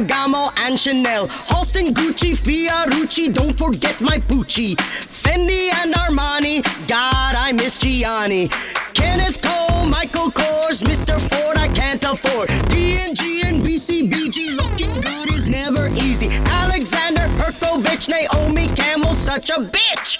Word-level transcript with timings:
Ferragamo, 0.00 0.50
and 0.66 0.78
Chanel. 0.78 1.28
Halston, 1.28 1.92
Gucci, 1.92 2.32
Fiorucci, 2.34 3.32
don't 3.32 3.56
forget 3.56 4.00
my 4.00 4.18
Pucci. 4.18 4.74
Fendi 4.76 5.70
and 5.82 5.94
Armani, 5.94 6.62
God, 6.88 7.34
I 7.34 7.52
miss 7.52 7.78
Gianni. 7.78 8.48
Kenneth 8.94 9.42
Cole, 9.42 9.86
Michael 9.86 10.30
Kors, 10.30 10.82
Mr. 10.82 11.20
Ford, 11.20 11.58
I 11.58 11.68
can't 11.68 12.02
afford. 12.04 12.48
D&G 12.68 13.42
and 13.44 13.64
BCBG, 13.64 14.56
looking 14.56 14.92
good 15.00 15.34
is 15.34 15.46
never 15.46 15.88
easy. 15.90 16.28
Alexander 16.62 17.28
Herchcovitch, 17.38 18.08
Naomi 18.08 18.68
Campbell, 18.68 19.14
such 19.14 19.50
a 19.50 19.60
bitch. 19.60 20.18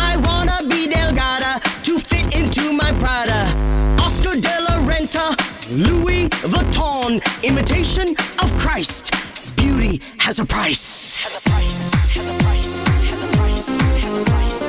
I 0.00 0.16
wanna 0.24 0.66
be 0.68 0.88
Delgada 0.88 1.60
to 1.84 1.98
fit 1.98 2.36
into 2.36 2.72
my 2.72 2.92
Prada. 3.00 3.54
Oscar 4.02 4.40
de 4.40 4.60
la 4.62 4.67
Louis 5.70 6.30
Vuitton, 6.48 7.20
imitation 7.44 8.16
of 8.42 8.50
Christ. 8.58 9.12
Beauty 9.54 10.00
has 10.16 10.38
a 10.38 10.46
price. 10.46 11.22
Has 11.24 11.36
a 11.36 11.40
price. 11.42 12.14
Has 12.14 12.26
a 12.26 12.42
price. 12.42 12.58
Fashionista 13.98 14.67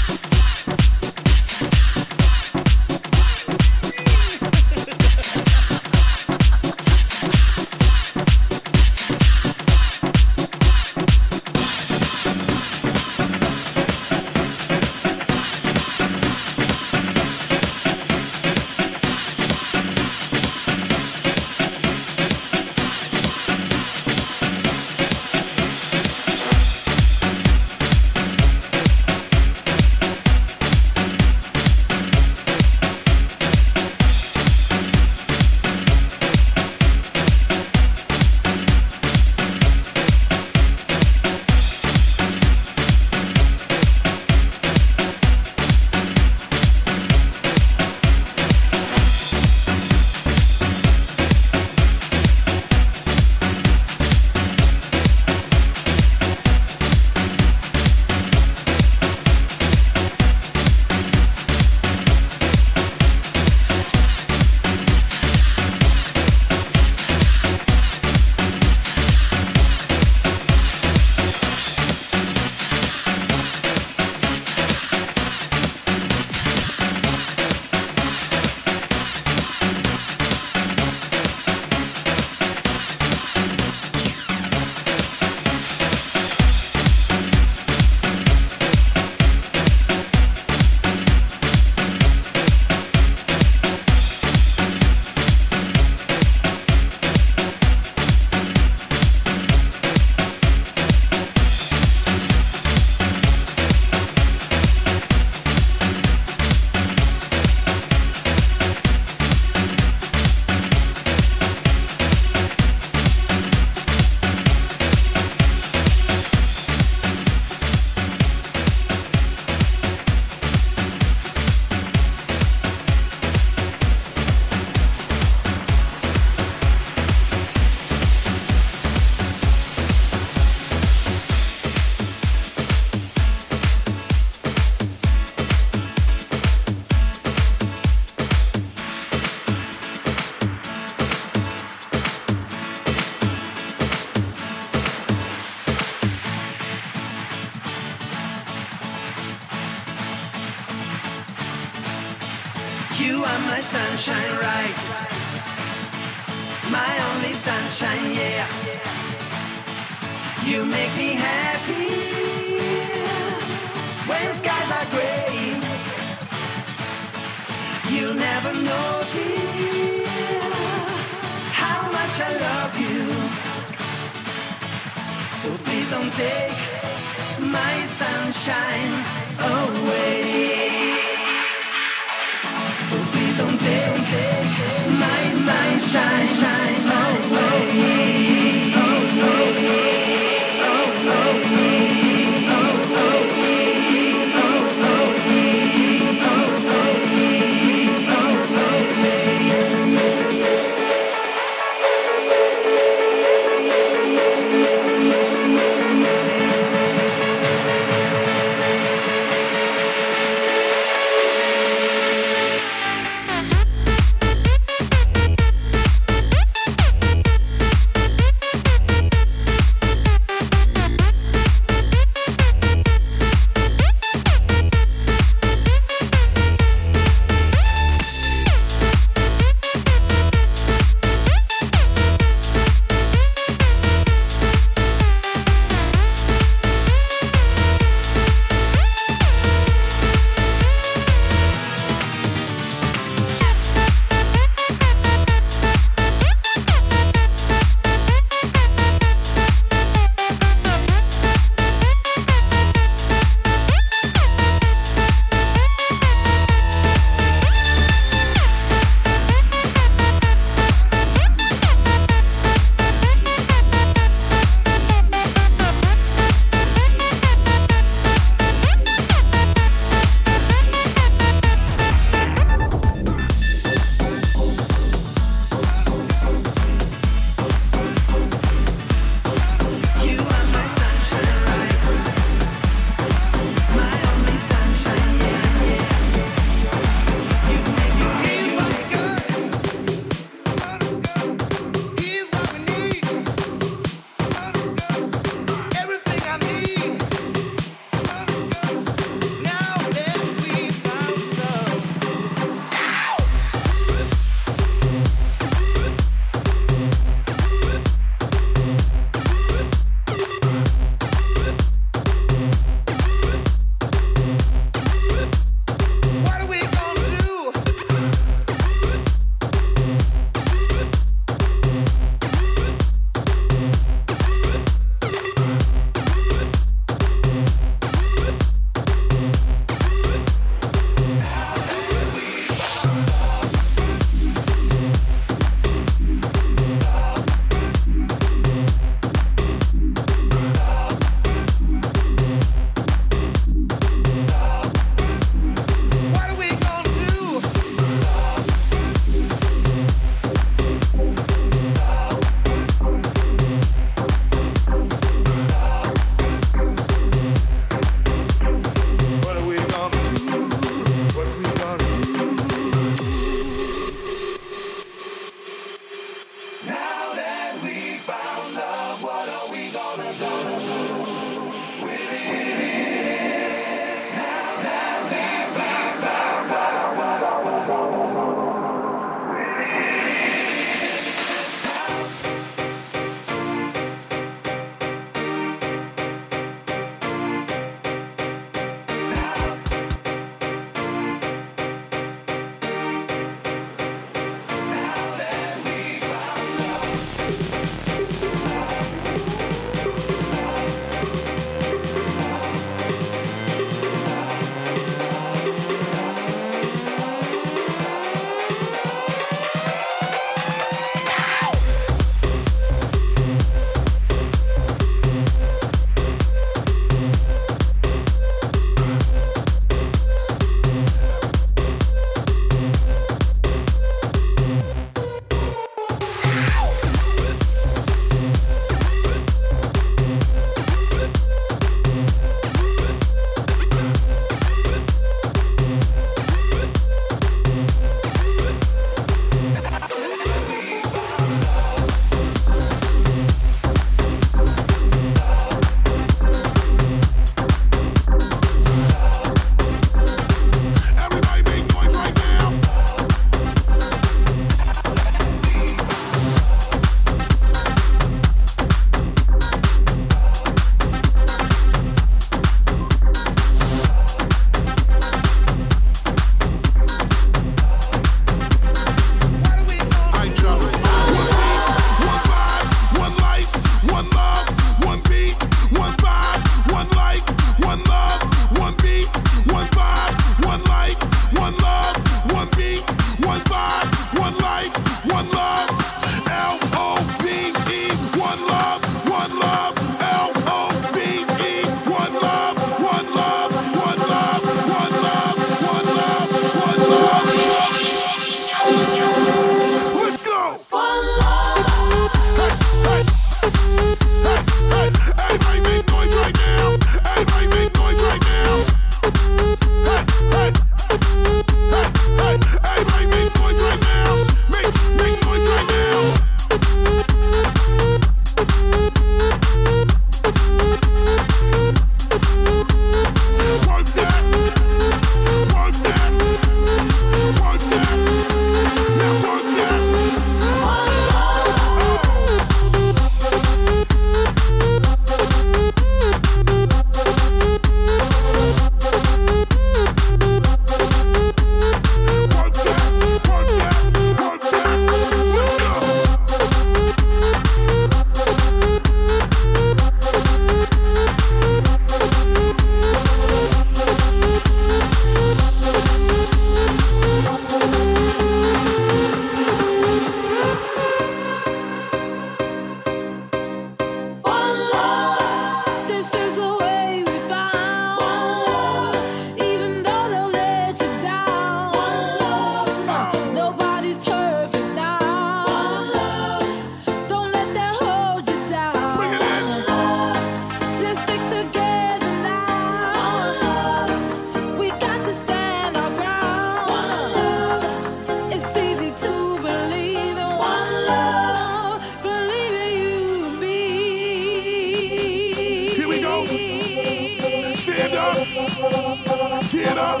Get 598.30 598.46
up, 598.46 599.42
stand 599.50 599.78
up, 599.78 600.00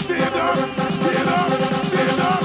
get 0.00 1.28
up, 1.28 1.84
stand 1.84 2.20
up. 2.20 2.37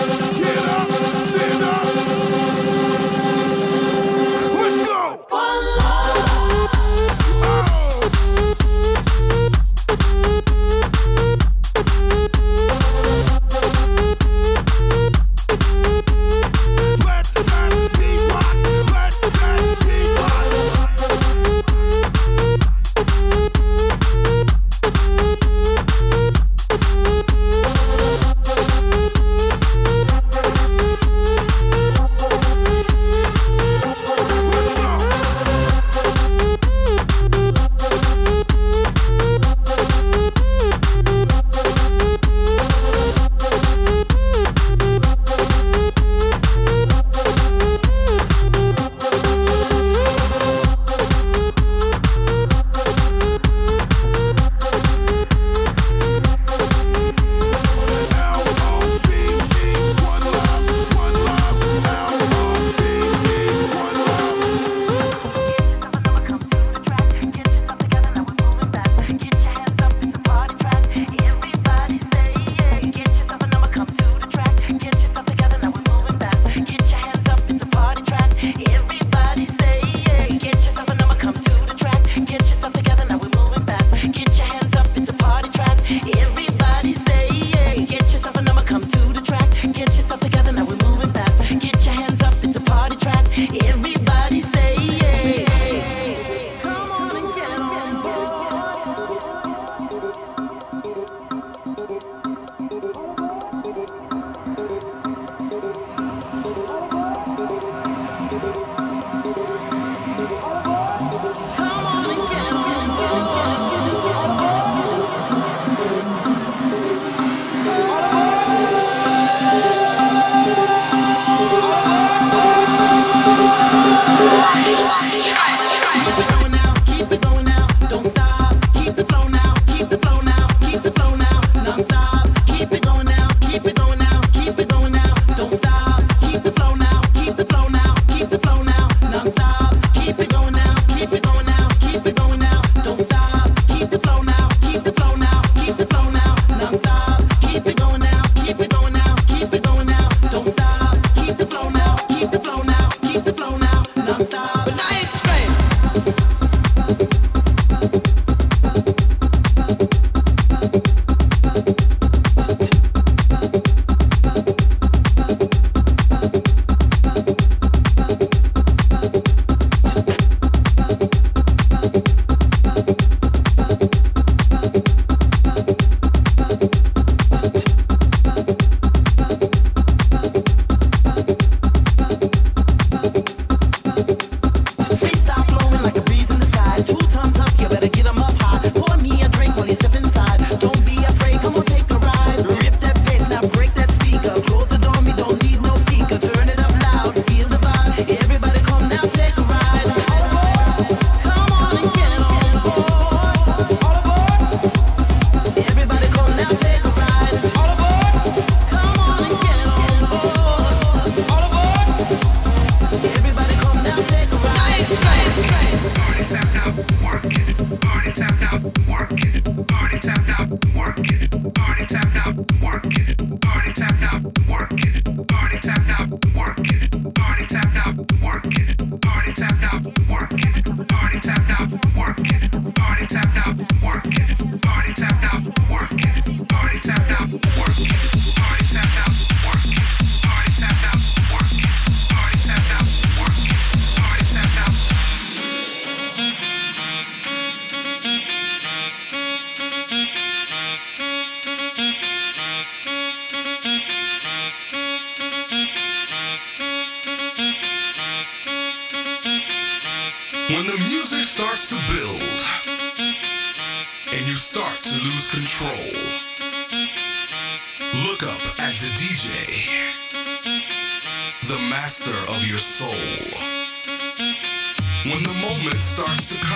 starts 275.94 276.26
to 276.34 276.40
come. 276.40 276.53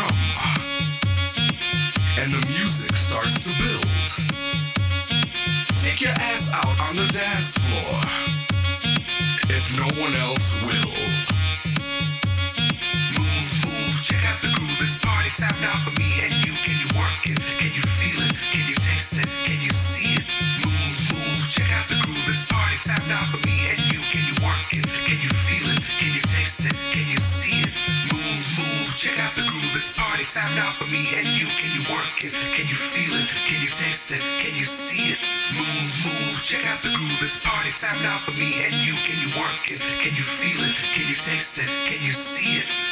Time 30.37 30.55
now 30.55 30.69
for 30.69 30.85
me 30.93 31.01
and 31.17 31.25
you. 31.33 31.47
Can 31.57 31.71
you 31.73 31.81
work 31.89 32.21
it? 32.21 32.33
Can 32.53 32.67
you 32.69 32.77
feel 32.77 33.09
it? 33.09 33.27
Can 33.49 33.59
you 33.59 33.69
taste 33.69 34.11
it? 34.11 34.21
Can 34.37 34.55
you 34.55 34.65
see 34.65 35.09
it? 35.13 35.19
Move, 35.57 35.91
move, 36.05 36.43
check 36.43 36.63
out 36.69 36.83
the 36.83 36.89
groove. 36.89 37.21
It's 37.25 37.39
party 37.41 37.71
time 37.73 37.97
now 38.03 38.17
for 38.21 38.37
me 38.37 38.61
and 38.61 38.73
you. 38.85 38.93
Can 39.01 39.17
you 39.17 39.33
work 39.33 39.71
it? 39.71 39.81
Can 40.03 40.13
you 40.13 40.21
feel 40.21 40.61
it? 40.61 40.75
Can 40.93 41.09
you 41.09 41.15
taste 41.15 41.57
it? 41.57 41.69
Can 41.89 42.05
you 42.05 42.13
see 42.13 42.61
it? 42.61 42.86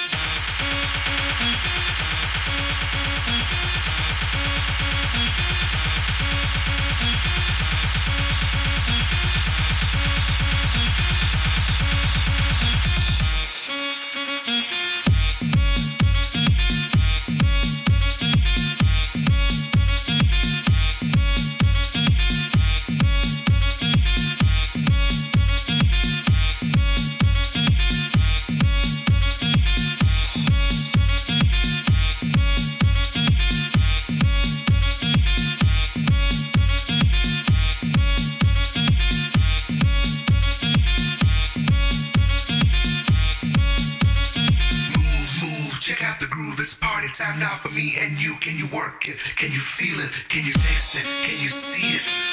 Check 45.85 46.03
out 46.03 46.19
the 46.19 46.25
groove. 46.25 46.59
It's 46.59 46.73
party 46.73 47.09
time 47.13 47.39
now 47.39 47.53
for 47.53 47.69
me 47.69 47.93
and 48.01 48.19
you. 48.19 48.33
Can 48.41 48.57
you 48.57 48.65
work 48.73 49.07
it? 49.07 49.19
Can 49.35 49.51
you 49.51 49.59
feel 49.59 49.99
it? 49.99 50.09
Can 50.29 50.43
you 50.43 50.51
taste 50.51 50.95
it? 50.95 51.05
Can 51.21 51.37
you 51.43 51.51
see 51.51 51.97
it? 51.97 52.24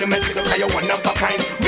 the 0.00 0.06
material, 0.06 0.44
cause 0.46 0.58
you 0.58 0.66
one 0.68 0.90
of 0.90 1.04
a 1.04 1.12
kind 1.12 1.59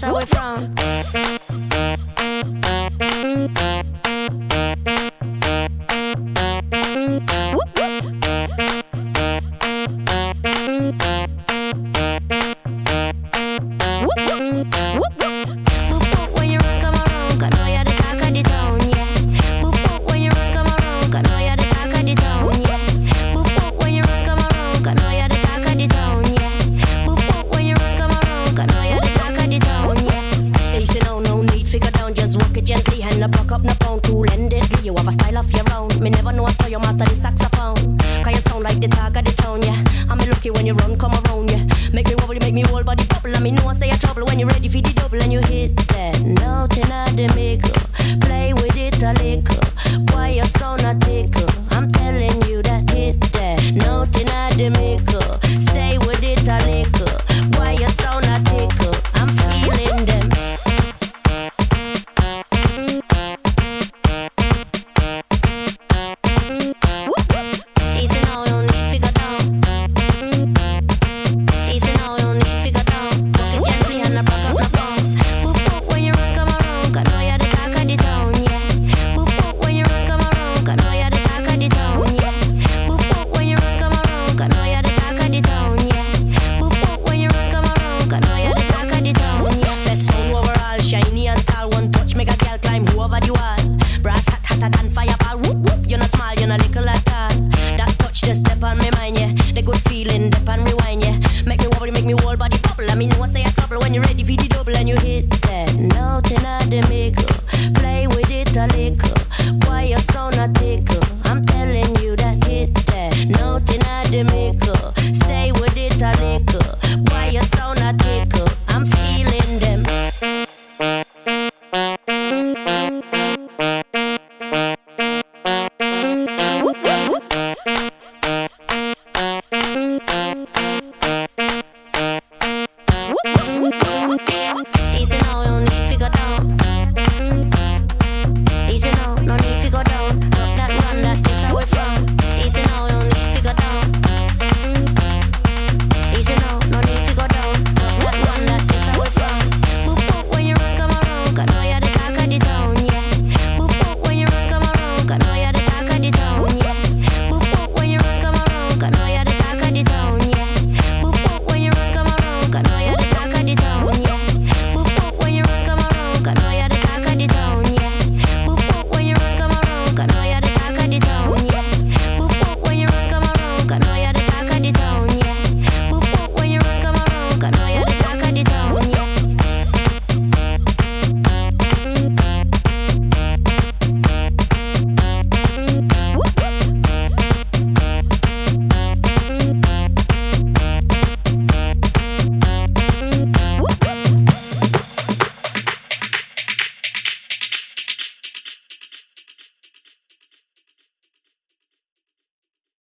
That's 0.00 0.34
how 0.34 0.35